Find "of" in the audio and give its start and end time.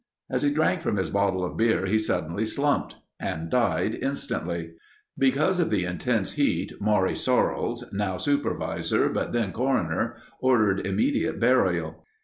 1.45-1.55, 5.59-5.69